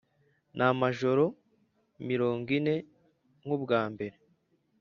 n’amajoro 0.57 1.23
mirongo 2.09 2.47
ine 2.57 2.75
nk’ubwa 3.43 3.81
mbere, 3.93 4.15